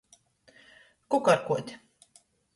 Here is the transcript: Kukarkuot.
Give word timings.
Kukarkuot. 1.09 1.67